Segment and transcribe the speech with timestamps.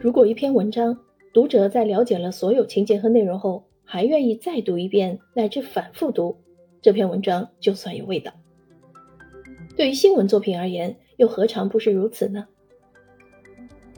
[0.00, 0.98] 如果一篇文章，
[1.32, 6.36] 读者在了解了所有情节和内容后，还愿意再读一遍乃至反复读，
[6.80, 8.32] 这篇文章就算有味道。
[9.76, 12.46] 对于新闻作品而言，又何尝不是如此呢？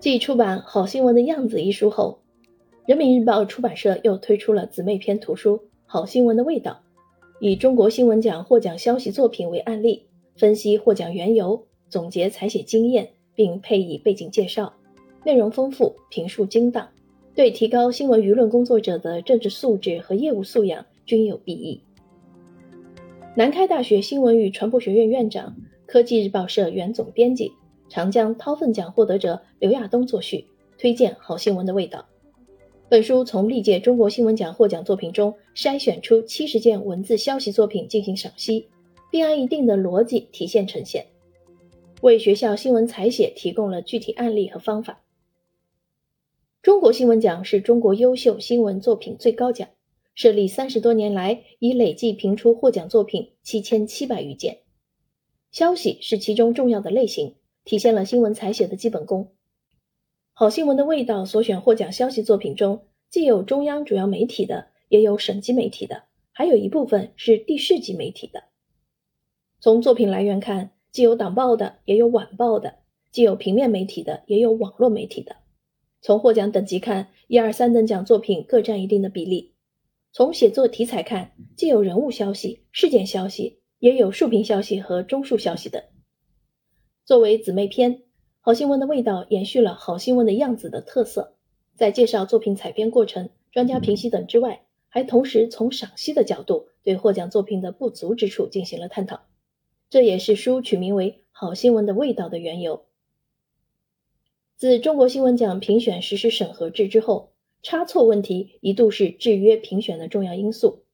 [0.00, 2.20] 继出版《好新闻的样子》一书后，
[2.86, 6.72] 人民日报出版社又推出了姊妹篇图书《好新闻的味道》，
[7.40, 10.06] 以中国新闻奖获奖消息作品为案例，
[10.36, 14.74] 分析获奖缘由，总结采写经验，并配以背景介绍，
[15.24, 16.88] 内容丰富，评述精当，
[17.36, 21.80] 对提高新闻舆论工作者的政治素质和业务素养均有裨益。
[23.36, 25.54] 南开大学新闻与传播学院院长、
[25.86, 27.52] 科技日报社原总编辑。
[27.88, 30.44] 长江韬奋奖获得者刘亚东作序，
[30.76, 32.00] 推荐《好新闻的味道》。
[32.88, 38.66] 本书从历届中国新闻奖获奖作品中筛选出七十件文字消息作品进行赏析，
[39.12, 41.06] 并按一定的逻辑体现呈现，
[42.00, 45.02] 为学校新闻采写提供了具体案例和方法。
[46.62, 49.68] 中国新闻奖是中国优秀新闻作品最高奖，
[50.14, 54.58] 设立三十多年来已累计评出获奖作品七千七百余件，
[55.50, 57.34] 消息是其中重要的类型。
[57.64, 59.34] 体现了新闻采写的基本功。
[60.32, 68.44] 好新闻的味道所选获奖消息作品中，既有中央主要媒体的，也有省级媒体的，还有一部分是地市级媒体的。
[69.60, 72.70] 从作品来源看，既有党报的，也有晚报的；
[73.10, 75.36] 既有平面媒体的，也有网络媒体的。
[76.00, 79.54] 从获奖等级看，一二三等奖作品各占一定的比例。
[80.12, 85.82] 从写作题材看，既有人物消息、事件消息，也有竖屏消息和中竖消息等。
[87.04, 87.94] 作为姊妹篇，
[88.40, 91.34] 《好新闻的味道》延续了好新闻的样子的特色，
[91.74, 99.20] 在介绍作品采编过程、专家评析等之外，还同时从赏析的角度对获奖作品的不足之处进行了探讨。
[99.90, 102.84] 这也是书取名为《好新闻的味道》的缘由。
[104.54, 110.84] 自中国新闻奖评选实施审核制之后，差错问题一度是制约评选的重要因素。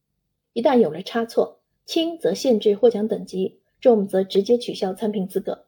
[0.53, 5.67] 一旦有了差错，轻则限制获奖等级，重则直接取消参评资格。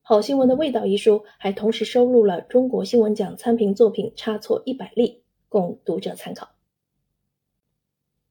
[0.00, 5.20] 好新闻的味道一书还同时收录了中国新闻奖参评作品差错一百例，
[5.50, 6.50] 供读者参考。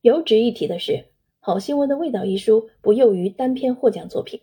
[0.01, 1.05] 有值一提的是，
[1.45, 4.39] 好新闻的味道一书不囿于单篇获奖作品，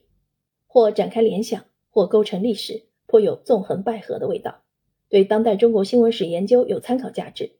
[0.69, 4.61] 或展开联想，或构成历史，颇有纵横捭阖的味道，
[5.09, 7.51] 对当代中国新闻史研究有参考价值。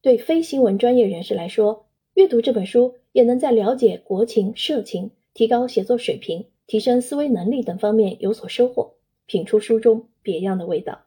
[0.00, 8.94] 对非新闻专业人士来说，阅读这本书也能在了解国情、社情、提高写作水平、提升思维能力等方面有所收获。
[9.26, 11.00] 品出书中别样的味道。